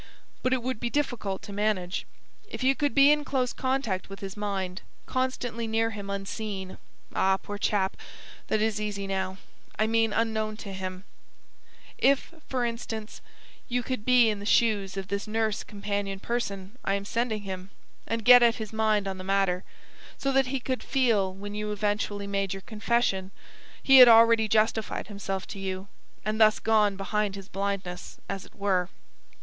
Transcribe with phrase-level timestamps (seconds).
[0.41, 2.07] But it would be difficult to manage.
[2.49, 6.79] If you could be in close contact with his mind, constantly near him unseen
[7.13, 7.95] ah, poor chap,
[8.47, 9.37] that is easy now
[9.77, 11.03] I mean unknown to him;
[11.99, 13.21] if, for instance,
[13.67, 17.69] you could be in the shoes of this nurse companion person I am sending him,
[18.07, 19.63] and get at his mind on the matter;
[20.17, 23.29] so that he could feel when you eventually made your confession,
[23.83, 25.89] he had already justified himself to you,
[26.25, 28.89] and thus gone behind his blindness, as it were."